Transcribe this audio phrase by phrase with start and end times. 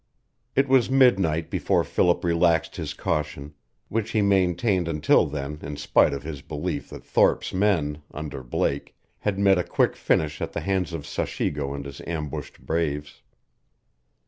[0.55, 3.53] It was midnight before Philip relaxed his caution,
[3.87, 8.95] which he maintained until then in spite of his belief that Thorpe's men, under Blake,
[9.19, 13.21] had met a quick finish at the hands of Sachigo and his ambushed braves.